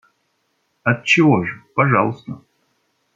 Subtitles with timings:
[0.81, 2.41] Отчего же, пожалуйста.